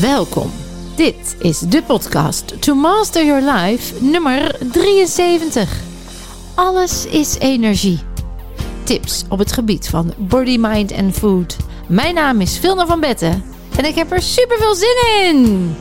[0.00, 0.50] Welkom.
[0.96, 5.80] Dit is de podcast To Master Your Life nummer 73.
[6.54, 7.98] Alles is energie.
[8.84, 11.56] Tips op het gebied van body, mind en food.
[11.88, 13.44] Mijn naam is Vilna van Betten
[13.76, 15.74] en ik heb er super veel zin in.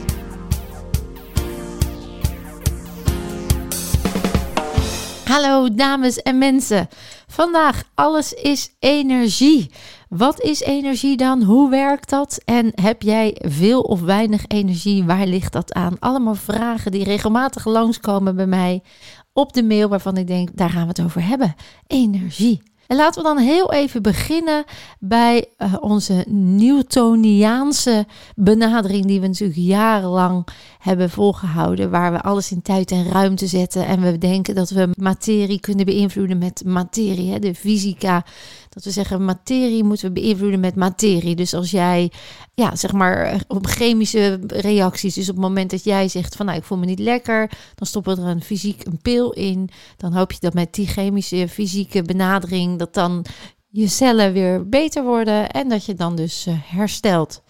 [5.25, 6.89] Hallo dames en mensen.
[7.27, 9.71] Vandaag alles is energie.
[10.09, 11.43] Wat is energie dan?
[11.43, 12.41] Hoe werkt dat?
[12.45, 15.03] En heb jij veel of weinig energie?
[15.03, 15.99] Waar ligt dat aan?
[15.99, 18.81] Allemaal vragen die regelmatig langskomen bij mij
[19.33, 21.55] op de mail waarvan ik denk, daar gaan we het over hebben.
[21.87, 22.61] Energie.
[22.87, 24.63] En laten we dan heel even beginnen
[24.99, 30.47] bij uh, onze Newtoniaanse benadering, die we natuurlijk jarenlang
[30.79, 34.89] hebben volgehouden, waar we alles in tijd en ruimte zetten en we denken dat we
[34.97, 38.25] materie kunnen beïnvloeden met materie, hè, de fysica.
[38.69, 41.35] Dat we zeggen, materie moeten we beïnvloeden met materie.
[41.35, 42.11] Dus als jij,
[42.53, 46.57] ja, zeg maar, op chemische reacties, dus op het moment dat jij zegt van, nou,
[46.57, 49.69] ik voel me niet lekker, dan stoppen we er een fysiek een pil in.
[49.97, 53.25] Dan hoop je dat met die chemische, fysieke benadering, dat dan
[53.69, 57.41] je cellen weer beter worden en dat je dan dus uh, herstelt.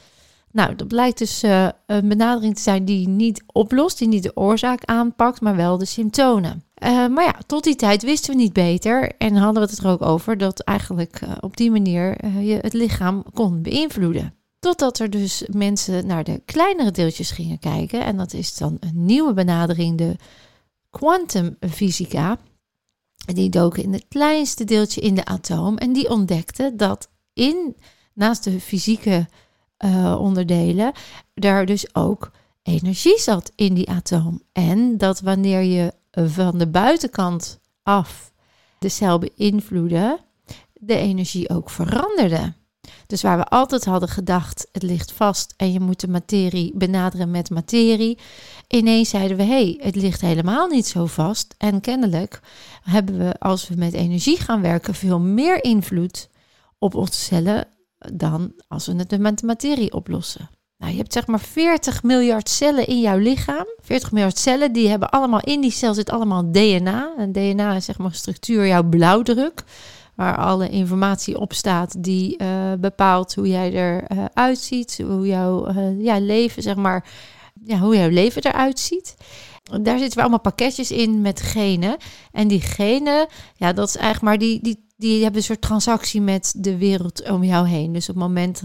[0.51, 4.37] Nou, dat blijkt dus uh, een benadering te zijn die niet oplost, die niet de
[4.37, 6.63] oorzaak aanpakt, maar wel de symptomen.
[6.83, 9.89] Uh, maar ja, tot die tijd wisten we niet beter en hadden we het er
[9.89, 14.33] ook over dat eigenlijk uh, op die manier je het lichaam kon beïnvloeden.
[14.59, 19.05] Totdat er dus mensen naar de kleinere deeltjes gingen kijken en dat is dan een
[19.05, 20.15] nieuwe benadering, de
[20.89, 22.37] kwantumfysica.
[23.25, 27.75] Die doken in het kleinste deeltje in de atoom en die ontdekten dat in,
[28.13, 29.27] naast de fysieke
[29.85, 30.91] uh, onderdelen,
[31.33, 32.31] daar dus ook
[32.63, 34.41] energie zat in die atoom.
[34.51, 38.31] En dat wanneer je van de buitenkant af
[38.79, 40.19] de cel beïnvloedde,
[40.73, 42.53] de energie ook veranderde.
[43.07, 47.31] Dus waar we altijd hadden gedacht, het ligt vast en je moet de materie benaderen
[47.31, 48.17] met materie.
[48.67, 51.55] Ineens zeiden we, hé, hey, het ligt helemaal niet zo vast.
[51.57, 52.41] En kennelijk
[52.83, 56.29] hebben we, als we met energie gaan werken, veel meer invloed
[56.77, 57.67] op onze cellen
[58.13, 60.49] dan als we het met de materie oplossen.
[60.79, 63.65] Nou, je hebt zeg maar 40 miljard cellen in jouw lichaam.
[63.81, 67.13] 40 miljard cellen, die hebben allemaal in die cel zit allemaal DNA.
[67.17, 69.63] En DNA is zeg maar structuur, jouw blauwdruk.
[70.15, 75.01] Waar alle informatie op staat die uh, bepaalt hoe jij eruit uh, ziet.
[75.05, 77.09] Hoe jouw uh, ja, leven, zeg maar,
[77.63, 79.15] ja, hoe jouw leven eruit ziet.
[79.81, 81.97] Daar zitten we allemaal pakketjes in met genen.
[82.31, 86.21] En die genen, ja, dat is eigenlijk maar die, die die hebben een soort transactie
[86.21, 87.93] met de wereld om jou heen.
[87.93, 88.61] Dus op het moment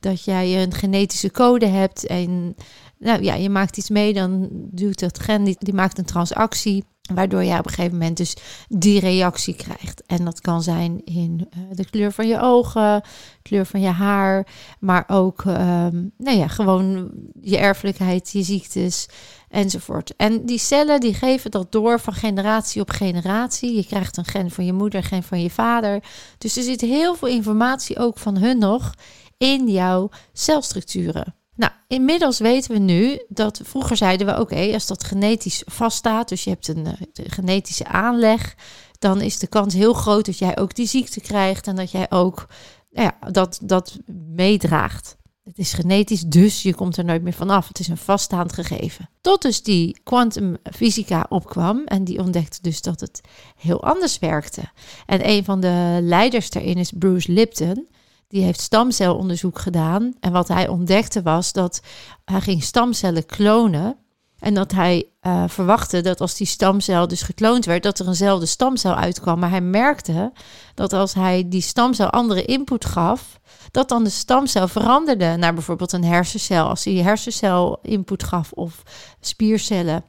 [0.00, 2.54] dat jij een genetische code hebt en
[2.98, 6.84] nou ja, je maakt iets mee, dan doet dat gen, die, maakt een transactie.
[7.14, 8.36] Waardoor je op een gegeven moment dus
[8.68, 10.02] die reactie krijgt.
[10.06, 13.02] En dat kan zijn in uh, de kleur van je ogen,
[13.42, 14.46] kleur van je haar,
[14.80, 17.10] maar ook um, nou ja, gewoon
[17.40, 19.08] je erfelijkheid, je ziektes
[19.50, 20.16] enzovoort.
[20.16, 23.76] En die cellen die geven dat door van generatie op generatie.
[23.76, 26.02] Je krijgt een gen van je moeder, gen van je vader.
[26.38, 28.94] Dus er zit heel veel informatie ook van hun nog
[29.36, 31.34] in jouw celstructuren.
[31.54, 36.44] Nou, inmiddels weten we nu dat vroeger zeiden we: oké, als dat genetisch vaststaat, dus
[36.44, 38.54] je hebt een, een eh, genetische aanleg,
[38.98, 42.06] dan is de kans heel groot dat jij ook die ziekte krijgt en dat jij
[42.10, 42.46] ook
[42.90, 43.98] nou ja, dat, dat
[44.34, 45.16] meedraagt.
[45.48, 47.68] Het is genetisch, dus je komt er nooit meer vanaf.
[47.68, 49.10] Het is een vaststaand gegeven.
[49.20, 53.20] Tot dus die kwantumfysica opkwam en die ontdekte dus dat het
[53.56, 54.62] heel anders werkte.
[55.06, 57.88] En een van de leiders daarin is Bruce Lipton.
[58.28, 60.14] Die heeft stamcelonderzoek gedaan.
[60.20, 61.80] En wat hij ontdekte was dat
[62.24, 63.96] hij ging stamcellen klonen.
[64.38, 68.46] En dat hij uh, verwachtte dat als die stamcel dus gekloond werd, dat er eenzelfde
[68.46, 69.38] stamcel uitkwam.
[69.38, 70.32] Maar hij merkte
[70.74, 75.92] dat als hij die stamcel andere input gaf, dat dan de stamcel veranderde naar bijvoorbeeld
[75.92, 76.68] een hersencel.
[76.68, 78.82] Als hij hersencel input gaf of
[79.20, 80.04] spiercellen.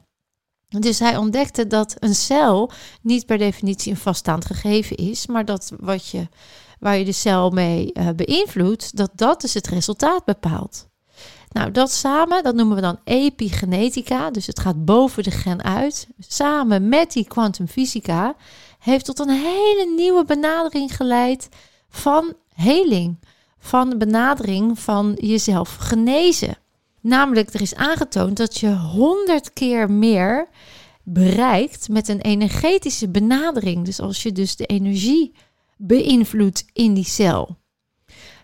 [0.68, 2.70] Dus hij ontdekte dat een cel
[3.02, 6.28] niet per definitie een vaststaand gegeven is, maar dat wat je,
[6.78, 10.88] waar je de cel mee uh, beïnvloedt, dat dat dus het resultaat bepaalt.
[11.52, 16.08] Nou, dat samen, dat noemen we dan epigenetica, dus het gaat boven de gen uit.
[16.18, 18.34] Samen met die kwantumfysica
[18.78, 21.48] heeft tot een hele nieuwe benadering geleid
[21.88, 23.18] van heling
[23.60, 26.58] van de benadering van jezelf genezen.
[27.00, 30.48] Namelijk, er is aangetoond dat je honderd keer meer
[31.02, 33.84] bereikt met een energetische benadering.
[33.84, 35.34] Dus als je dus de energie
[35.76, 37.58] beïnvloedt in die cel.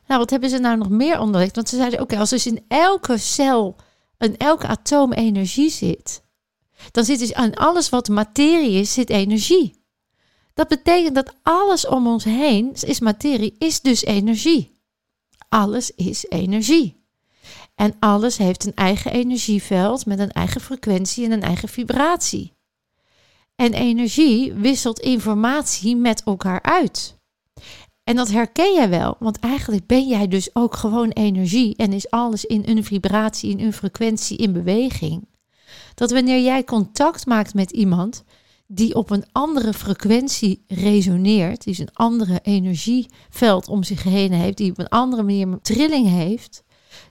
[0.07, 1.55] Nou, wat hebben ze nou nog meer ontdekt?
[1.55, 3.77] Want ze zeiden, oké, als dus in elke cel,
[4.19, 6.23] in elke atoom energie zit,
[6.91, 9.85] dan zit dus aan alles wat materie is, zit energie.
[10.55, 14.76] Dat betekent dat alles om ons heen is materie, is dus energie
[15.57, 17.05] alles is energie.
[17.75, 22.53] En alles heeft een eigen energieveld met een eigen frequentie en een eigen vibratie.
[23.55, 27.19] En energie wisselt informatie met elkaar uit.
[28.05, 32.11] En dat herken jij wel, want eigenlijk ben jij dus ook gewoon energie en is
[32.11, 35.29] alles in een vibratie, in een frequentie, in beweging.
[35.95, 38.25] Dat wanneer jij contact maakt met iemand
[38.67, 44.71] die op een andere frequentie resoneert, die een andere energieveld om zich heen heeft, die
[44.71, 46.65] op een andere manier trilling heeft,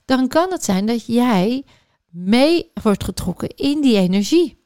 [0.06, 1.66] dan kan het zijn dat jij
[2.10, 4.64] mee wordt getrokken in die energie.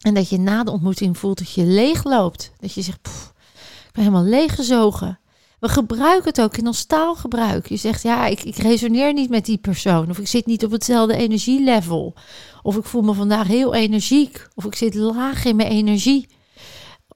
[0.00, 2.52] En dat je na de ontmoeting voelt dat je leeg loopt.
[2.56, 2.98] Dat je zegt,
[3.86, 5.20] ik ben helemaal leeggezogen.
[5.60, 7.68] We gebruiken het ook in ons taalgebruik.
[7.68, 10.10] Je zegt, ja, ik, ik resoneer niet met die persoon.
[10.10, 12.14] Of ik zit niet op hetzelfde energielevel.
[12.62, 14.46] Of ik voel me vandaag heel energiek.
[14.54, 16.28] Of ik zit laag in mijn energie.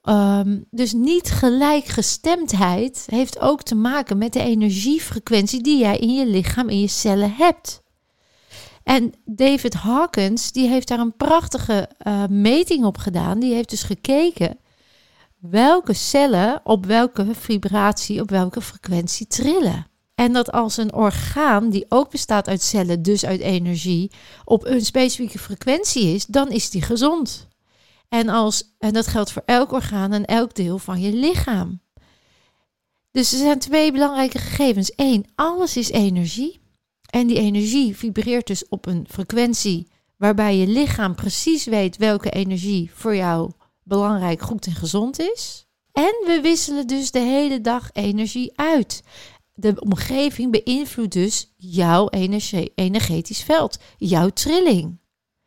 [0.01, 6.25] Ehm, dus niet gelijkgestemdheid heeft ook te maken met de energiefrequentie die jij in je
[6.25, 7.81] lichaam, in je cellen hebt.
[8.83, 13.39] En David Hawkins, die heeft daar een prachtige uh, meting op gedaan.
[13.39, 14.57] Die heeft dus gekeken
[15.41, 19.87] welke cellen op welke vibratie, op welke frequentie trillen.
[20.15, 24.11] En dat als een orgaan, die ook bestaat uit cellen, dus uit energie,
[24.43, 27.47] op een specifieke frequentie is, dan is die gezond.
[28.09, 31.81] En, als, en dat geldt voor elk orgaan en elk deel van je lichaam.
[33.11, 34.91] Dus er zijn twee belangrijke gegevens.
[34.95, 36.59] Eén, alles is energie.
[37.09, 39.87] En die energie vibreert dus op een frequentie
[40.17, 43.51] waarbij je lichaam precies weet welke energie voor jou
[43.83, 45.65] belangrijk, goed en gezond is.
[45.91, 49.03] En we wisselen dus de hele dag energie uit.
[49.53, 54.99] De omgeving beïnvloedt dus jouw energie, energetisch veld, jouw trilling.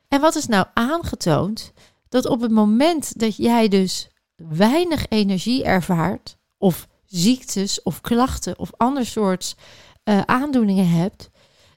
[0.08, 1.72] En wat is nou aangetoond?
[2.08, 8.70] Dat op het moment dat jij dus weinig energie ervaart, of ziektes of klachten of
[8.76, 9.56] ander soort
[10.04, 11.30] uh, aandoeningen hebt,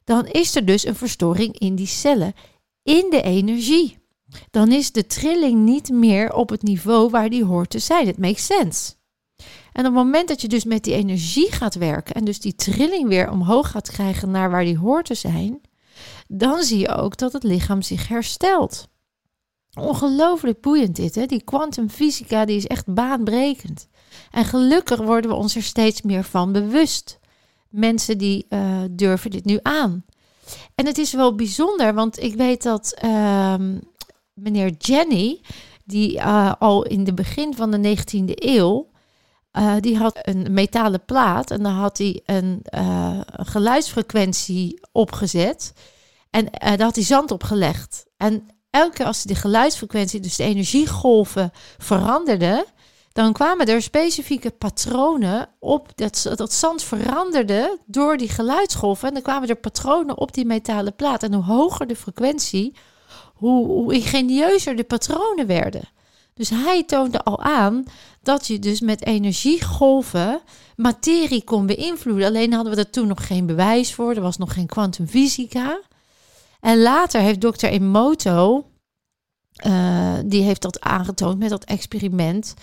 [0.04, 2.34] dan is er dus een verstoring in die cellen,
[2.84, 3.98] in de energie.
[4.52, 8.08] Dan is de trilling niet meer op het niveau waar die hoort te zijn.
[8.08, 8.94] Het makes sense.
[9.74, 12.56] En op het moment dat je dus met die energie gaat werken en dus die
[12.56, 15.62] trilling weer omhoog gaat krijgen naar waar die hoort te zijn,
[16.28, 18.88] dan zie je ook dat het lichaam zich herstelt.
[19.80, 21.26] Ongelooflijk boeiend dit, hè?
[21.26, 23.88] Die kwantumfysica die is echt baanbrekend.
[24.32, 27.20] En gelukkig worden we ons er steeds meer van bewust
[27.70, 30.06] mensen die uh, durven dit nu aan.
[30.76, 33.56] En het is wel bijzonder, want ik weet dat uh,
[34.38, 35.42] meneer Jenny,
[35.86, 38.90] die uh, al in het begin van de 19e eeuw,
[39.54, 42.64] uh, die had een metalen plaat en dan had hij een
[43.26, 45.74] geluidsfrequentie opgezet.
[46.30, 48.06] En daar had hij zand op gelegd.
[48.18, 52.66] En elke keer als de geluidsfrequentie, dus de energiegolven, veranderden,
[53.18, 55.92] dan kwamen er specifieke patronen op.
[55.96, 59.08] Dat, dat zand veranderde door die geluidsgolven.
[59.08, 61.24] En dan kwamen er patronen op die metalen plaat.
[61.24, 62.76] En hoe hoger de frequentie,
[63.38, 65.90] hoe, hoe ingenieuzer de patronen werden.
[66.34, 67.84] Dus hij toonde al aan
[68.22, 70.42] dat je dus met energiegolven
[70.76, 72.28] materie kon beïnvloeden.
[72.28, 74.16] Alleen hadden we er toen nog geen bewijs voor.
[74.16, 75.82] Er was nog geen kwantumfysica.
[76.60, 78.66] En later heeft dokter Emoto,
[79.66, 82.54] uh, die heeft dat aangetoond met dat experiment.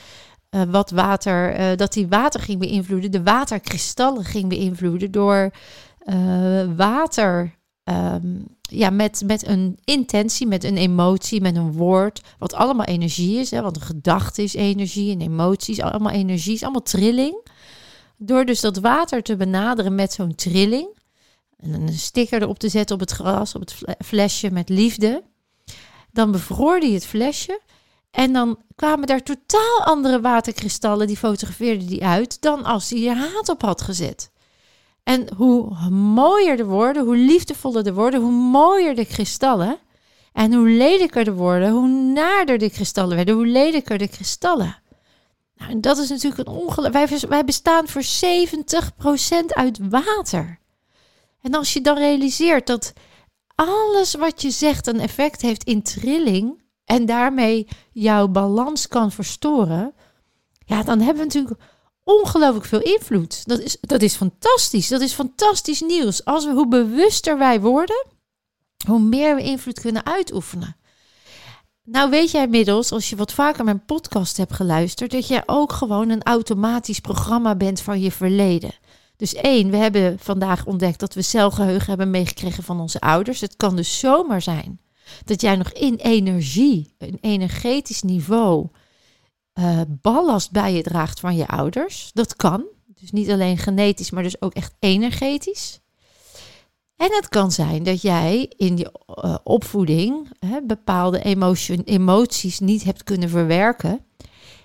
[0.50, 5.50] Uh, wat water, uh, dat die water ging beïnvloeden, de waterkristallen ging beïnvloeden door
[6.76, 7.54] water.
[7.84, 13.38] Um, ja, met, met een intentie, met een emotie, met een woord, wat allemaal energie
[13.38, 13.50] is.
[13.50, 17.46] Hè, want een gedachte is energie, en emoties, allemaal energie, is allemaal trilling.
[18.16, 20.88] Door dus dat water te benaderen met zo'n trilling,
[21.56, 25.22] en een sticker erop te zetten op het gras, op het flesje met liefde.
[26.12, 27.60] Dan bevroorde hij het flesje.
[28.10, 33.16] En dan kwamen daar totaal andere waterkristallen, die fotografeerde die uit, dan als hij er
[33.16, 34.30] haat op had gezet.
[35.04, 39.78] En hoe mooier de woorden, hoe liefdevoller de woorden, hoe mooier de kristallen.
[40.32, 44.82] En hoe lelijker de woorden, hoe naarder de kristallen werden, hoe lelijker de kristallen.
[45.56, 46.92] Nou, en dat is natuurlijk een ongeluk.
[46.92, 48.06] Wij, wij bestaan voor 70%
[49.46, 50.58] uit water.
[51.40, 52.92] En als je dan realiseert dat
[53.54, 59.94] alles wat je zegt een effect heeft in trilling en daarmee jouw balans kan verstoren,
[60.66, 61.60] ja, dan hebben we natuurlijk
[62.04, 63.46] ongelooflijk veel invloed.
[63.46, 64.88] Dat is, dat is fantastisch.
[64.88, 66.24] Dat is fantastisch nieuws.
[66.24, 68.06] Als we, hoe bewuster wij worden,
[68.86, 70.76] hoe meer we invloed kunnen uitoefenen.
[71.82, 75.72] Nou weet jij inmiddels, als je wat vaker mijn podcast hebt geluisterd, dat jij ook
[75.72, 78.74] gewoon een automatisch programma bent van je verleden.
[79.16, 83.40] Dus één, we hebben vandaag ontdekt dat we celgeheugen hebben meegekregen van onze ouders.
[83.40, 84.80] Het kan dus zomaar zijn
[85.24, 88.66] dat jij nog in energie, een energetisch niveau,
[89.58, 92.10] uh, ballast bij je draagt van je ouders.
[92.12, 92.64] Dat kan.
[92.86, 95.80] Dus niet alleen genetisch, maar dus ook echt energetisch.
[96.96, 98.86] En het kan zijn dat jij in die
[99.24, 100.28] uh, opvoeding
[100.66, 104.04] bepaalde emotion, emoties niet hebt kunnen verwerken.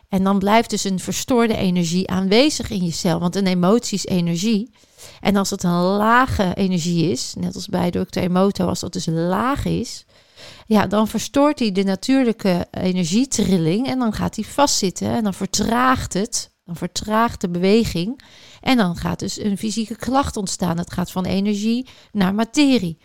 [0.10, 3.20] En dan blijft dus een verstoorde energie aanwezig in je cel.
[3.20, 4.72] Want een emotie is energie.
[5.20, 8.20] En als het een lage energie is, net als bij Dr.
[8.20, 10.06] Emoto, als dat dus laag is,
[10.66, 16.14] ja, dan verstoort hij de natuurlijke energietrilling en dan gaat hij vastzitten en dan vertraagt
[16.14, 16.58] het.
[16.64, 18.22] Dan vertraagt de beweging
[18.62, 20.78] en dan gaat dus een fysieke klacht ontstaan.
[20.78, 22.98] Het gaat van energie naar materie.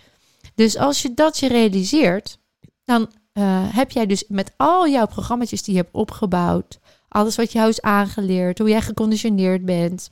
[0.55, 2.39] Dus als je dat je realiseert,
[2.85, 7.53] dan uh, heb jij dus met al jouw programma's die je hebt opgebouwd, alles wat
[7.53, 10.11] jou is aangeleerd, hoe jij geconditioneerd bent,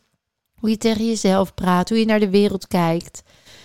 [0.58, 3.22] hoe je tegen jezelf praat, hoe je naar de wereld kijkt.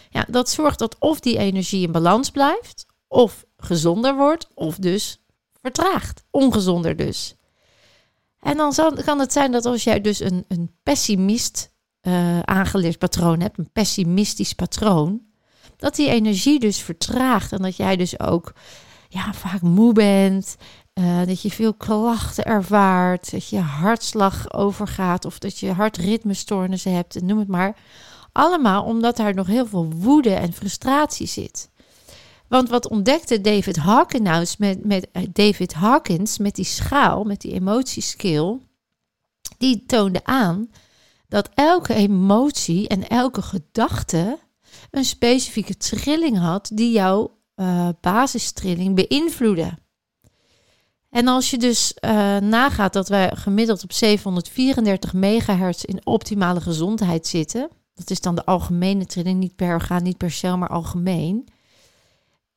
[0.10, 5.22] Ja, dat zorgt dat of die energie in balans blijft, of gezonder wordt, of dus
[5.62, 6.24] vertraagt.
[6.32, 7.36] Ongezonder dus.
[8.40, 8.74] En dan
[9.06, 11.72] kan het zijn dat als jij dus een, een pessimist
[12.02, 15.22] uh, aangeleerd patroon hebt, een pessimistisch patroon,
[15.78, 18.54] dat die energie dus vertraagt en dat jij dus ook
[19.10, 20.56] ja, vaak moe bent,
[20.94, 27.22] uh, dat je veel klachten ervaart, dat je hartslag overgaat of dat je hartritmestoornissen hebt,
[27.22, 27.78] noem het maar.
[28.32, 31.70] Allemaal omdat daar nog heel veel woede en frustratie zit.
[32.48, 37.54] Want wat ontdekte David Hawkins met, met uh, David Hawkins met die schaal, met die
[37.54, 38.60] emotiescale,
[39.58, 40.70] die toonde aan
[41.28, 44.40] dat elke emotie en elke gedachte
[44.92, 49.78] een specifieke trilling had die jouw uh, basistrilling beïnvloedde.
[51.10, 57.28] En als je dus uh, nagaat dat wij gemiddeld op 734 megahertz in optimale gezondheid
[57.28, 61.48] zitten, dat is dan de algemene trilling, niet per orgaan, niet per cel, maar algemeen.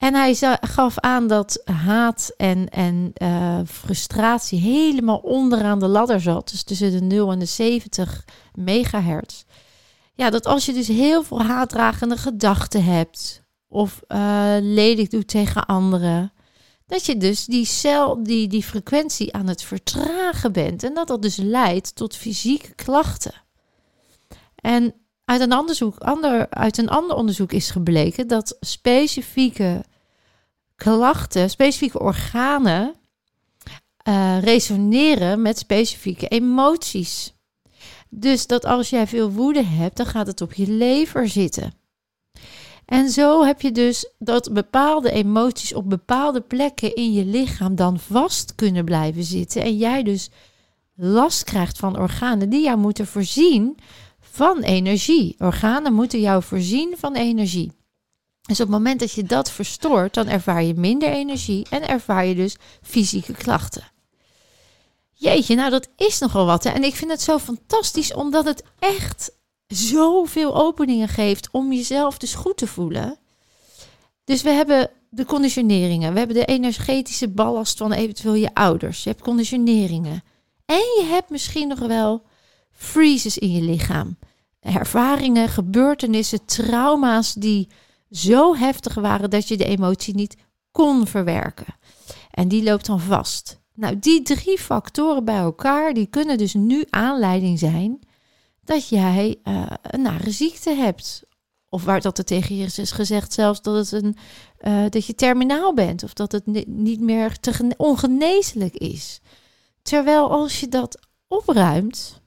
[0.00, 6.50] En hij gaf aan dat haat en, en uh, frustratie helemaal onderaan de ladder zat.
[6.50, 9.44] Dus tussen de 0 en de 70 megahertz.
[10.14, 13.42] Ja, dat als je dus heel veel haatdragende gedachten hebt.
[13.68, 16.32] Of uh, ledig doet tegen anderen.
[16.86, 20.82] Dat je dus die cel, die, die frequentie aan het vertragen bent.
[20.82, 23.34] En dat dat dus leidt tot fysieke klachten.
[24.54, 24.94] En
[25.30, 29.84] uit een, onderzoek, ander, uit een ander onderzoek is gebleken dat specifieke
[30.76, 32.94] klachten, specifieke organen
[34.08, 37.34] uh, resoneren met specifieke emoties.
[38.08, 41.74] Dus dat als jij veel woede hebt, dan gaat het op je lever zitten.
[42.84, 47.98] En zo heb je dus dat bepaalde emoties op bepaalde plekken in je lichaam dan
[47.98, 49.62] vast kunnen blijven zitten.
[49.62, 50.30] En jij dus
[50.94, 53.78] last krijgt van organen die jou moeten voorzien
[54.30, 55.34] van energie.
[55.38, 57.72] Organen moeten jou voorzien van energie.
[58.42, 62.26] Dus op het moment dat je dat verstoort, dan ervaar je minder energie en ervaar
[62.26, 63.84] je dus fysieke klachten.
[65.12, 66.64] Jeetje, nou dat is nogal wat.
[66.64, 66.70] Hè?
[66.70, 69.32] En ik vind het zo fantastisch omdat het echt
[69.66, 73.18] zoveel openingen geeft om jezelf dus goed te voelen.
[74.24, 79.10] Dus we hebben de conditioneringen, we hebben de energetische ballast van eventueel je ouders, je
[79.10, 80.22] hebt conditioneringen.
[80.66, 82.22] En je hebt misschien nog wel
[82.80, 84.18] freezes in je lichaam.
[84.60, 87.68] Ervaringen, gebeurtenissen, trauma's die
[88.10, 90.36] zo heftig waren dat je de emotie niet
[90.70, 91.74] kon verwerken.
[92.30, 93.60] En die loopt dan vast.
[93.74, 97.98] Nou, die drie factoren bij elkaar, die kunnen dus nu aanleiding zijn
[98.64, 101.22] dat jij uh, een nare ziekte hebt.
[101.68, 104.16] Of waar dat er tegen je is gezegd zelfs dat, het een,
[104.60, 106.02] uh, dat je terminaal bent.
[106.02, 109.20] Of dat het niet meer te ongeneeslijk is.
[109.82, 112.19] Terwijl als je dat opruimt,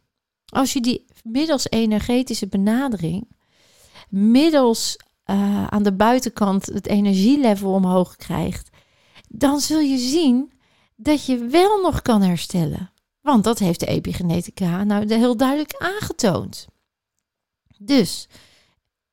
[0.53, 3.27] als je die middels energetische benadering,
[4.09, 8.69] middels uh, aan de buitenkant het energielevel omhoog krijgt,
[9.29, 10.51] dan zul je zien
[10.95, 12.91] dat je wel nog kan herstellen.
[13.21, 16.67] Want dat heeft de epigenetica nou heel duidelijk aangetoond.
[17.77, 18.27] Dus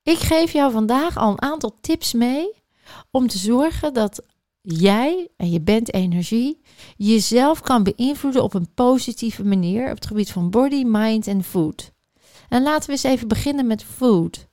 [0.02, 2.62] ik geef jou vandaag al een aantal tips mee
[3.10, 4.22] om te zorgen dat
[4.62, 6.60] jij, en je bent energie,
[6.96, 11.92] jezelf kan beïnvloeden op een positieve manier op het gebied van body, mind en food.
[12.48, 14.48] En laten we eens even beginnen met food.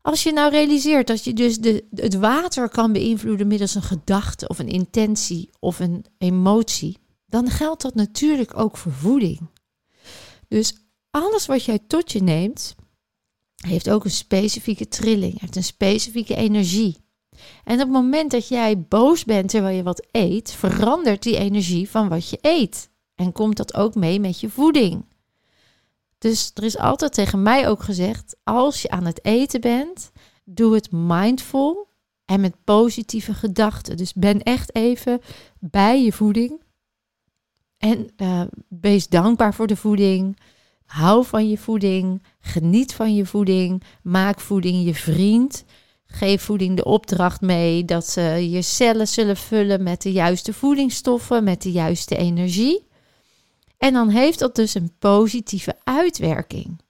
[0.00, 4.48] Als je nou realiseert dat je dus de, het water kan beïnvloeden middels een gedachte
[4.48, 9.40] of een intentie of een emotie, dan geldt dat natuurlijk ook voor voeding.
[10.48, 10.74] Dus
[11.10, 12.74] alles wat jij tot je neemt,
[13.54, 16.96] heeft ook een specifieke trilling, heeft een specifieke energie.
[17.64, 21.90] En op het moment dat jij boos bent terwijl je wat eet, verandert die energie
[21.90, 22.90] van wat je eet.
[23.14, 25.04] En komt dat ook mee met je voeding.
[26.18, 30.10] Dus er is altijd tegen mij ook gezegd: als je aan het eten bent,
[30.44, 31.88] doe het mindful
[32.24, 33.96] en met positieve gedachten.
[33.96, 35.20] Dus ben echt even
[35.58, 36.62] bij je voeding.
[37.78, 40.38] En uh, wees dankbaar voor de voeding.
[40.84, 45.64] hou van je voeding, geniet van je voeding, maak voeding je vriend.
[46.12, 51.44] Geef voeding de opdracht mee dat ze je cellen zullen vullen met de juiste voedingsstoffen,
[51.44, 52.86] met de juiste energie.
[53.78, 56.80] En dan heeft dat dus een positieve uitwerking.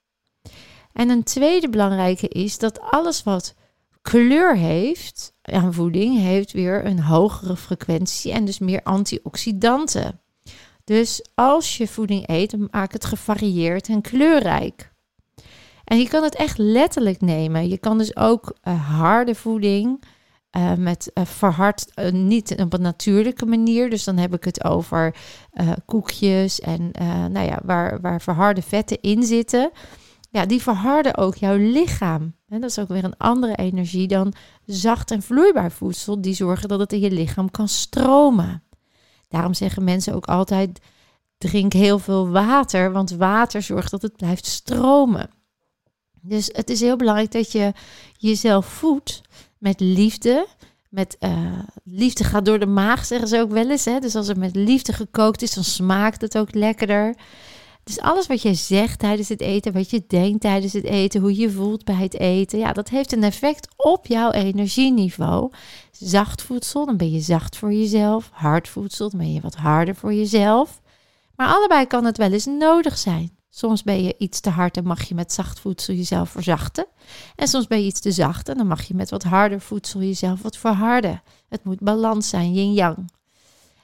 [0.92, 3.54] En een tweede belangrijke is dat alles wat
[4.02, 10.20] kleur heeft aan voeding, heeft weer een hogere frequentie en dus meer antioxidanten.
[10.84, 14.92] Dus als je voeding eet, maak het gevarieerd en kleurrijk.
[15.88, 17.68] En je kan het echt letterlijk nemen.
[17.68, 20.02] Je kan dus ook uh, harde voeding
[20.56, 23.90] uh, met uh, verhard, niet op een natuurlijke manier.
[23.90, 25.16] Dus dan heb ik het over
[25.84, 26.90] koekjes en
[27.32, 29.70] nou ja, waar, waar verharde vetten in zitten.
[30.30, 32.34] Ja, die verharden ook jouw lichaam.
[32.48, 34.32] En dat is ook weer een andere energie dan
[34.66, 36.20] zacht en vloeibaar voedsel.
[36.20, 38.62] Die zorgen dat het in je lichaam kan stromen.
[39.28, 40.80] Daarom zeggen mensen ook altijd:
[41.38, 45.30] drink heel veel water, want water zorgt dat het blijft stromen.
[46.22, 47.72] Dus het is heel belangrijk dat je
[48.16, 49.20] jezelf voedt
[49.58, 50.46] met liefde.
[50.88, 53.84] Met uh, liefde gaat door de maag, zeggen ze ook wel eens.
[53.84, 53.98] Hè?
[53.98, 57.14] Dus als het met liefde gekookt is, dan smaakt het ook lekkerder.
[57.88, 61.36] Dus alles wat je zegt tijdens het eten, wat je denkt tijdens het eten, hoe
[61.36, 65.50] je voelt bij het eten, ja, dat heeft een effect op jouw energieniveau.
[65.90, 68.30] Zacht voedsel, dan ben je zacht voor jezelf.
[68.32, 70.80] Hard voedsel, dan ben je wat harder voor jezelf.
[71.36, 73.37] Maar allebei kan het wel eens nodig zijn.
[73.58, 76.86] Soms ben je iets te hard en mag je met zacht voedsel jezelf verzachten.
[77.36, 80.00] En soms ben je iets te zacht en dan mag je met wat harder voedsel
[80.00, 81.22] jezelf wat verharden.
[81.48, 83.10] Het moet balans zijn, yin-yang.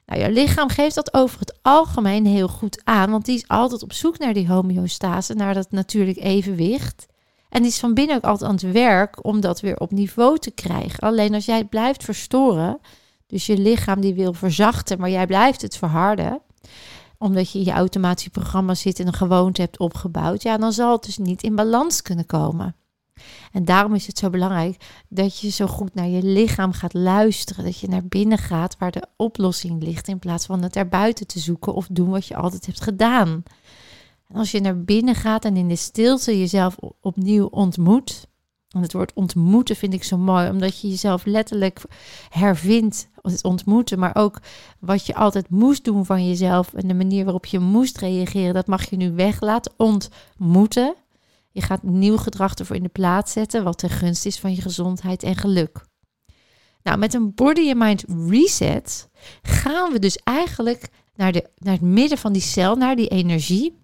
[0.07, 3.83] Nou, je lichaam geeft dat over het algemeen heel goed aan, want die is altijd
[3.83, 7.07] op zoek naar die homeostase, naar dat natuurlijk evenwicht.
[7.49, 10.39] En die is van binnen ook altijd aan het werk om dat weer op niveau
[10.39, 10.99] te krijgen.
[10.99, 12.79] Alleen als jij het blijft verstoren,
[13.27, 16.41] dus je lichaam die wil verzachten, maar jij blijft het verharden,
[17.25, 20.93] omdat je in je automatische programma zit en een gewoonte hebt opgebouwd, ja, dan zal
[20.93, 22.77] het dus niet in balans kunnen komen.
[23.53, 27.65] En daarom is het zo belangrijk dat je zo goed naar je lichaam gaat luisteren.
[27.65, 30.09] Dat je naar binnen gaat waar de oplossing ligt.
[30.09, 33.43] In plaats van het erbuiten te zoeken of doen wat je altijd hebt gedaan.
[34.29, 38.27] En als je naar binnen gaat en in de stilte jezelf opnieuw ontmoet.
[38.75, 41.83] En het woord ontmoeten vind ik zo mooi, omdat je jezelf letterlijk
[42.29, 43.09] hervindt.
[43.23, 44.41] Het ontmoeten, maar ook
[44.79, 48.67] wat je altijd moest doen van jezelf en de manier waarop je moest reageren, dat
[48.67, 49.73] mag je nu weglaten.
[49.77, 50.95] Ontmoeten.
[51.51, 54.61] Je gaat nieuw gedrag ervoor in de plaats zetten, wat ten gunste is van je
[54.61, 55.87] gezondheid en geluk.
[56.83, 59.09] Nou, met een body and mind reset
[59.43, 63.83] gaan we dus eigenlijk naar, de, naar het midden van die cel, naar die energie.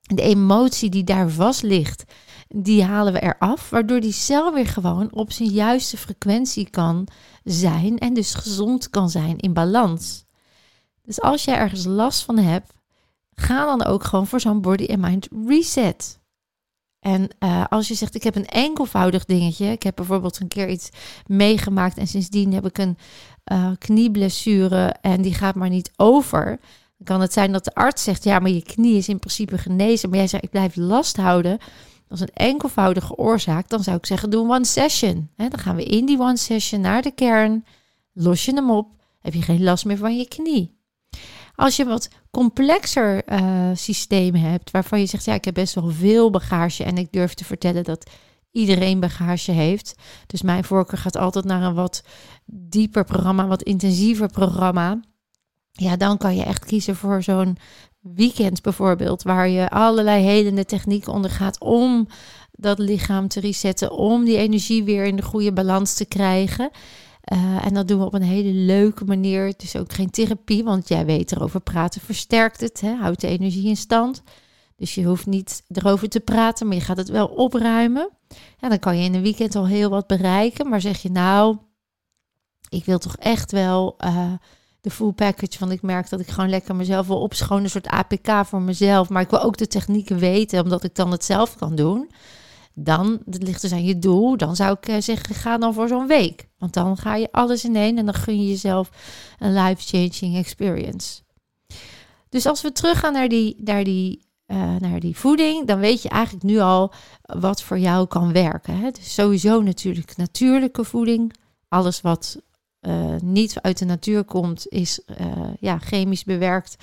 [0.00, 2.04] De emotie die daar vast ligt,
[2.48, 7.08] die halen we eraf, waardoor die cel weer gewoon op zijn juiste frequentie kan
[7.44, 10.24] zijn en dus gezond kan zijn in balans.
[11.02, 12.72] Dus als jij ergens last van hebt,
[13.34, 16.18] ga dan ook gewoon voor zo'n body and mind reset.
[17.00, 19.66] En uh, als je zegt, ik heb een enkelvoudig dingetje.
[19.66, 20.88] Ik heb bijvoorbeeld een keer iets
[21.26, 22.98] meegemaakt en sindsdien heb ik een
[23.52, 26.46] uh, knieblessure en die gaat maar niet over.
[26.96, 29.58] Dan kan het zijn dat de arts zegt, ja, maar je knie is in principe
[29.58, 30.08] genezen.
[30.08, 31.58] Maar jij zegt, ik blijf last houden.
[32.08, 33.68] Dat is een enkelvoudige oorzaak.
[33.68, 35.30] Dan zou ik zeggen, doe een one session.
[35.36, 37.64] Dan gaan we in die one session naar de kern.
[38.12, 38.88] Los je hem op.
[39.20, 40.74] Heb je geen last meer van je knie.
[41.54, 45.90] Als je wat complexer uh, systeem hebt, waarvan je zegt, ja, ik heb best wel
[45.90, 48.10] veel bagage en ik durf te vertellen dat
[48.50, 49.94] iedereen bagage heeft.
[50.26, 52.02] Dus mijn voorkeur gaat altijd naar een wat
[52.44, 55.00] dieper programma, wat intensiever programma.
[55.72, 57.56] Ja, dan kan je echt kiezen voor zo'n
[58.14, 62.06] weekend bijvoorbeeld, waar je allerlei helende technieken ondergaat om
[62.52, 66.70] dat lichaam te resetten, om die energie weer in de goede balans te krijgen.
[67.32, 69.46] Uh, en dat doen we op een hele leuke manier.
[69.46, 73.26] Het is ook geen therapie, want jij weet erover praten versterkt het, hè, houdt de
[73.26, 74.22] energie in stand.
[74.76, 78.10] Dus je hoeft niet erover te praten, maar je gaat het wel opruimen.
[78.58, 80.68] Ja, dan kan je in een weekend al heel wat bereiken.
[80.68, 81.56] Maar zeg je nou,
[82.68, 84.32] ik wil toch echt wel uh,
[84.86, 85.58] de full package.
[85.58, 87.64] Want ik merk dat ik gewoon lekker mezelf wil opschonen.
[87.64, 89.08] Een soort APK voor mezelf.
[89.08, 92.08] Maar ik wil ook de technieken weten, omdat ik dan het zelf kan doen
[92.78, 96.06] dan, ligt dus aan je doel, dan zou ik eh, zeggen, ga dan voor zo'n
[96.06, 96.48] week.
[96.58, 98.90] Want dan ga je alles in één en dan gun je jezelf
[99.38, 101.22] een life-changing experience.
[102.28, 106.08] Dus als we teruggaan naar die, naar, die, uh, naar die voeding, dan weet je
[106.08, 108.78] eigenlijk nu al wat voor jou kan werken.
[108.78, 108.90] Hè?
[108.90, 111.34] Dus sowieso natuurlijk natuurlijke voeding.
[111.68, 112.40] Alles wat
[112.86, 115.00] uh, niet uit de natuur komt, is
[115.60, 116.76] ja, chemisch bewerkt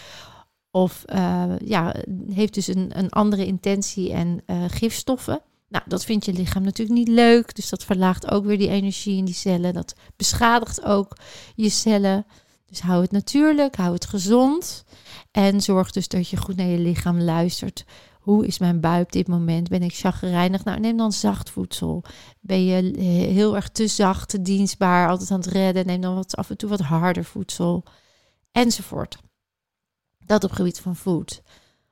[0.72, 1.04] of
[1.66, 1.96] ja,
[2.30, 5.42] heeft dus een, een andere intentie en gifstoffen.
[5.70, 7.56] Nou, dat vindt je lichaam natuurlijk niet leuk.
[7.56, 9.74] Dus dat verlaagt ook weer die energie in die cellen.
[9.74, 11.18] Dat beschadigt ook
[11.56, 12.26] je cellen.
[12.66, 14.84] Dus hou het natuurlijk, hou het gezond.
[15.32, 17.86] En zorg dus dat je goed naar je lichaam luistert
[18.24, 19.70] Hoe is mijn bui op dit moment?
[19.70, 20.64] Ben ik chagrijnig?
[20.64, 22.04] Nou, neem dan zacht voedsel.
[22.40, 25.86] Ben je heel erg te zacht, te dienstbaar, altijd aan het redden?
[25.86, 27.84] Neem dan wat, af en toe wat harder voedsel.
[28.52, 29.18] Enzovoort.
[30.26, 31.42] Dat op het gebied van food.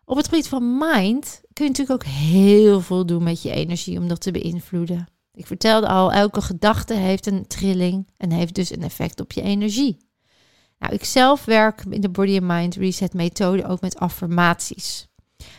[0.06, 4.00] Op het gebied van mind kun je natuurlijk ook heel veel doen met je energie
[4.00, 5.08] om dat te beïnvloeden.
[5.34, 9.42] Ik vertelde al, elke gedachte heeft een trilling en heeft dus een effect op je
[9.42, 9.98] energie.
[10.78, 15.10] Nou, ik zelf werk in de Body and Mind Reset methode ook met affirmaties.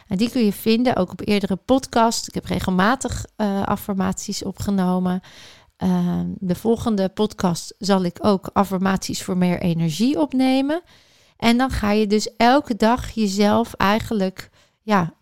[0.09, 2.29] En die kun je vinden ook op eerdere podcasts.
[2.29, 5.21] Ik heb regelmatig uh, affirmaties opgenomen.
[5.79, 10.83] Uh, de volgende podcast zal ik ook affirmaties voor meer energie opnemen.
[11.37, 14.51] En dan ga je dus elke dag jezelf eigenlijk
[14.83, 15.15] ja,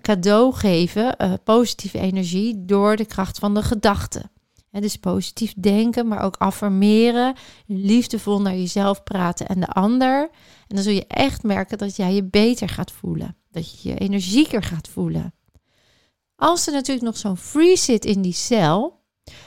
[0.00, 4.30] cadeau geven, uh, positieve energie, door de kracht van de gedachten.
[4.80, 7.34] Dus positief denken, maar ook affirmeren,
[7.66, 10.30] liefdevol naar jezelf praten en de ander.
[10.68, 13.98] En dan zul je echt merken dat jij je beter gaat voelen, dat je je
[13.98, 15.34] energieker gaat voelen.
[16.36, 19.00] Als er natuurlijk nog zo'n freeze zit in die cel,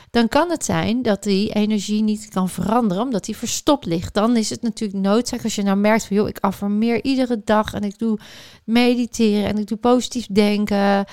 [0.09, 4.13] dan kan het zijn dat die energie niet kan veranderen, omdat die verstopt ligt.
[4.13, 7.73] Dan is het natuurlijk noodzaak als je nou merkt van, joh, ik affirmeer iedere dag
[7.73, 8.19] en ik doe
[8.63, 11.05] mediteren en ik doe positief denken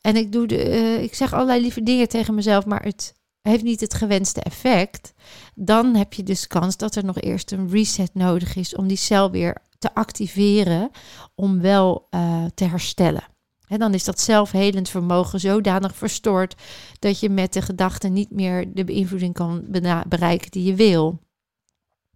[0.00, 3.62] en ik, doe de, uh, ik zeg allerlei lieve dingen tegen mezelf, maar het heeft
[3.62, 5.12] niet het gewenste effect.
[5.54, 8.96] Dan heb je dus kans dat er nog eerst een reset nodig is om die
[8.96, 10.90] cel weer te activeren,
[11.34, 13.24] om wel uh, te herstellen.
[13.66, 16.54] En dan is dat zelfhelend vermogen zodanig verstoord
[16.98, 19.64] dat je met de gedachten niet meer de beïnvloeding kan
[20.08, 21.20] bereiken die je wil.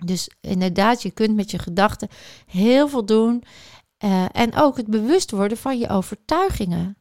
[0.04, 2.08] Dus inderdaad, je kunt met je gedachten
[2.46, 3.42] heel veel doen.
[4.04, 6.96] Uh, en ook het bewust worden van je overtuigingen.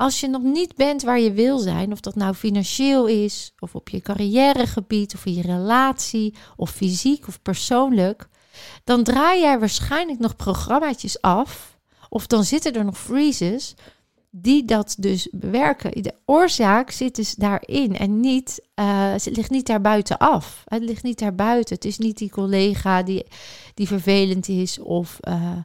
[0.00, 3.74] Als je nog niet bent waar je wil zijn, of dat nou financieel is, of
[3.74, 8.28] op je carrièregebied, of in je relatie, of fysiek of persoonlijk,
[8.84, 13.74] dan draai jij waarschijnlijk nog programmaatjes af of dan zitten er nog freezes
[14.30, 16.02] die dat dus bewerken.
[16.02, 20.64] De oorzaak zit dus daarin en niet, uh, het ligt niet daar buiten af.
[20.64, 21.74] Het ligt niet daar buiten.
[21.74, 23.26] Het is niet die collega die,
[23.74, 25.56] die vervelend is of uh,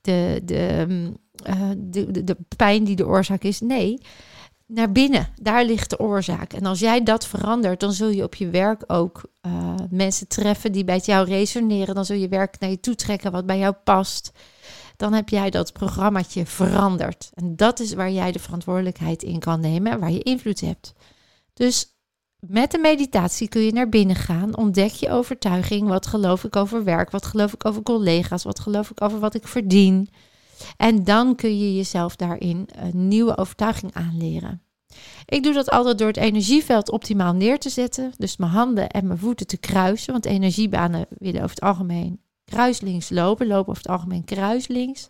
[0.00, 1.12] de, de,
[1.46, 3.60] uh, de, de, de pijn die de oorzaak is.
[3.60, 4.00] Nee,
[4.66, 6.52] naar binnen, daar ligt de oorzaak.
[6.52, 9.22] En als jij dat verandert, dan zul je op je werk ook
[9.90, 11.94] mensen treffen die bij jou resoneren.
[11.94, 14.32] Dan zul je werk naar je toe trekken wat bij jou past
[15.00, 17.30] dan heb jij dat programmaatje veranderd.
[17.34, 20.92] En dat is waar jij de verantwoordelijkheid in kan nemen en waar je invloed hebt.
[21.54, 21.86] Dus
[22.38, 26.84] met de meditatie kun je naar binnen gaan, ontdek je overtuiging, wat geloof ik over
[26.84, 30.08] werk, wat geloof ik over collega's, wat geloof ik over wat ik verdien.
[30.76, 34.62] En dan kun je jezelf daarin een nieuwe overtuiging aanleren.
[35.24, 38.12] Ik doe dat altijd door het energieveld optimaal neer te zetten.
[38.16, 40.12] Dus mijn handen en mijn voeten te kruisen.
[40.12, 43.46] Want energiebanen willen over het algemeen kruislinks lopen.
[43.46, 45.06] Lopen over het algemeen kruislinks.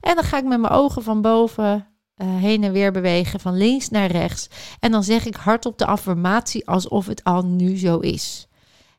[0.00, 3.56] En dan ga ik met mijn ogen van boven uh, heen en weer bewegen, van
[3.56, 4.48] links naar rechts.
[4.80, 8.48] En dan zeg ik hardop de affirmatie alsof het al nu zo is.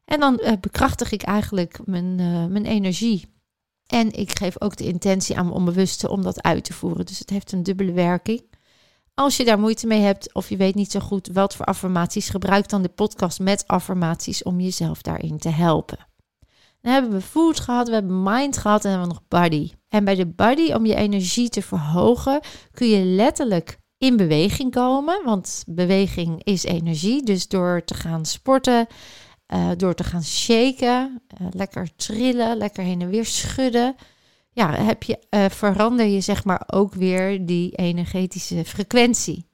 [0.05, 3.34] En dan uh, bekrachtig ik eigenlijk mijn, uh, mijn energie.
[3.87, 7.05] En ik geef ook de intentie aan mijn onbewuste om dat uit te voeren.
[7.05, 8.43] Dus het heeft een dubbele werking.
[9.13, 12.29] Als je daar moeite mee hebt of je weet niet zo goed wat voor affirmaties,
[12.29, 16.07] gebruik dan de podcast met affirmaties om jezelf daarin te helpen.
[16.81, 19.71] Dan hebben we food gehad, we hebben mind gehad en dan hebben we nog body.
[19.89, 22.39] En bij de body, om je energie te verhogen,
[22.71, 25.21] kun je letterlijk in beweging komen.
[25.23, 27.23] Want beweging is energie.
[27.23, 28.87] Dus door te gaan sporten,
[29.53, 33.95] uh, door te gaan shaken, uh, lekker trillen, lekker heen en weer schudden.
[34.51, 39.45] Ja, heb je, uh, verander je zeg maar ook weer die energetische frequentie.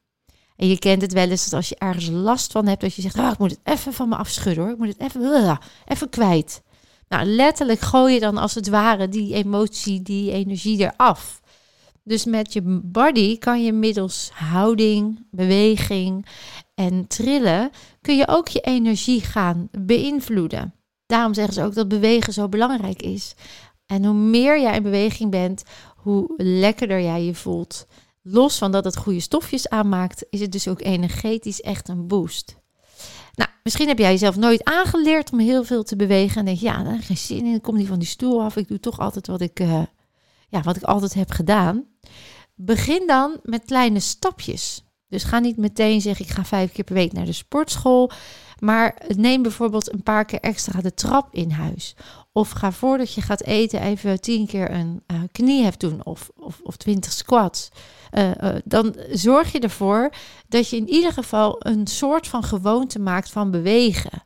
[0.56, 3.02] En je kent het wel eens dat als je ergens last van hebt, dat je
[3.02, 4.74] zegt, ah, ik moet het even van me afschudden hoor.
[4.74, 6.62] Ik moet het even, even kwijt.
[7.08, 11.42] Nou, letterlijk gooi je dan als het ware die emotie, die energie eraf.
[12.04, 16.26] Dus met je body kan je middels houding, beweging
[16.82, 17.70] en trillen,
[18.02, 20.74] kun je ook je energie gaan beïnvloeden.
[21.06, 23.36] Daarom zeggen ze ook dat bewegen zo belangrijk is.
[23.86, 25.64] En hoe meer jij in beweging bent,
[25.96, 27.86] hoe lekkerder jij je voelt.
[28.22, 32.56] Los van dat het goede stofjes aanmaakt, is het dus ook energetisch echt een boost.
[33.34, 36.40] Nou, misschien heb jij jezelf nooit aangeleerd om heel veel te bewegen.
[36.40, 38.56] En denk je, ja, geen zin in, ik kom niet van die stoel af.
[38.56, 39.84] Ik doe toch altijd wat ik, uh,
[40.50, 41.86] ja, wat ik altijd heb gedaan.
[42.56, 44.84] Begin dan met kleine stapjes.
[45.12, 48.12] Dus ga niet meteen zeggen, ik ga vijf keer per week naar de sportschool.
[48.60, 51.96] Maar neem bijvoorbeeld een paar keer extra de trap in huis.
[52.32, 56.60] Of ga voordat je gaat eten even tien keer een uh, kniehef doen of, of,
[56.64, 57.70] of twintig squats.
[58.12, 60.10] Uh, uh, dan zorg je ervoor
[60.48, 64.24] dat je in ieder geval een soort van gewoonte maakt van bewegen.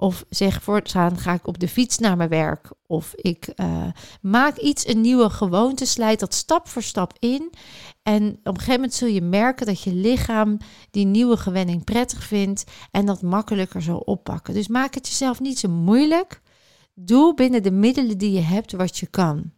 [0.00, 2.70] Of zeg voortaan ga ik op de fiets naar mijn werk.
[2.86, 3.54] Of ik
[4.20, 7.52] maak iets, een nieuwe gewoonte, slijt dat stap voor stap in.
[8.02, 10.58] En op een gegeven moment zul je merken dat je lichaam
[10.90, 14.54] die nieuwe gewenning prettig vindt en dat makkelijker zal oppakken.
[14.54, 16.40] Dus maak het jezelf niet zo moeilijk.
[16.94, 19.52] Doe binnen de middelen die je hebt wat je kan.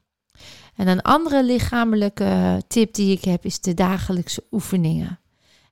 [0.76, 5.20] En een andere lichamelijke tip die ik heb is de dagelijkse oefeningen.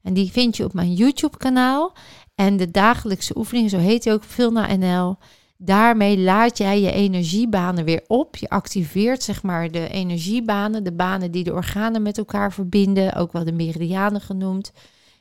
[0.03, 1.97] En die vind je op mijn YouTube-kanaal.
[2.41, 5.17] En de dagelijkse oefeningen, zo heet die ook, Vilna NL.
[5.57, 8.37] Daarmee laat jij je energiebanen weer op.
[8.37, 13.33] Je activeert zeg maar de energiebanen, de banen die de organen met elkaar verbinden, ook
[13.33, 14.73] wel de meridianen genoemd.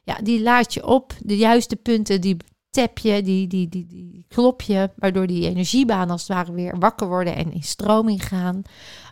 [0.03, 1.13] Ja, die laat je op.
[1.19, 2.37] De juiste punten, die
[2.69, 6.79] tap je, die, die, die, die klop je, waardoor die energiebanen als het ware weer
[6.79, 8.61] wakker worden en in stroming gaan.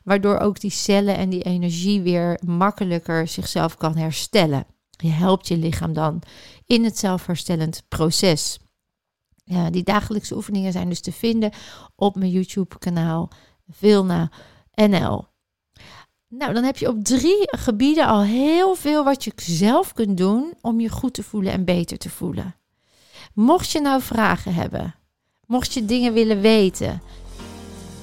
[0.04, 4.66] Waardoor ook die cellen en die energie weer makkelijker zichzelf kan herstellen.
[4.98, 6.22] Je helpt je lichaam dan
[6.66, 8.60] in het zelfherstellend proces.
[9.44, 11.52] Ja, die dagelijkse oefeningen zijn dus te vinden
[11.96, 13.30] op mijn YouTube-kanaal
[13.70, 14.32] Vilna
[14.74, 15.26] NL.
[16.28, 20.54] Nou, dan heb je op drie gebieden al heel veel wat je zelf kunt doen
[20.62, 22.56] om je goed te voelen en beter te voelen.
[23.34, 24.96] Mocht je nou vragen hebben,
[25.46, 27.02] mocht je dingen willen weten,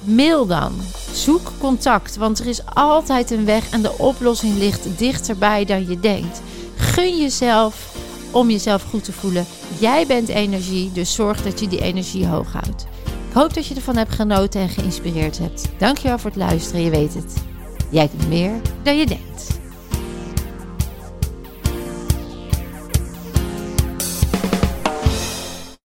[0.03, 0.73] mail dan.
[1.11, 5.99] Zoek contact, want er is altijd een weg en de oplossing ligt dichterbij dan je
[5.99, 6.41] denkt.
[6.75, 7.95] Gun jezelf
[8.31, 9.45] om jezelf goed te voelen.
[9.79, 12.85] Jij bent energie, dus zorg dat je die energie hoog houdt.
[13.29, 15.69] Ik hoop dat je ervan hebt genoten en geïnspireerd hebt.
[15.77, 17.33] Dankjewel voor het luisteren, je weet het.
[17.89, 19.54] Jij kunt meer dan je denkt.